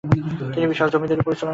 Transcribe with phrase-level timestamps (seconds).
[0.53, 1.49] তিনি বিশাল জমিদারী পরিচালনা করেন।